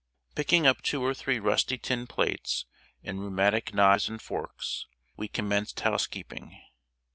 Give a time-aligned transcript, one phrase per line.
[0.33, 2.65] Picking up two or three rusty tin plates
[3.03, 6.59] and rheumatic knives and forks, we commenced housekeeping.